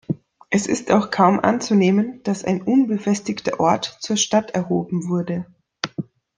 [0.49, 5.45] Es ist auch kaum anzunehmen, dass ein unbefestigter Ort zur Stadt erhoben wurde.